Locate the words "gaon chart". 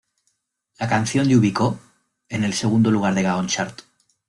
3.21-3.81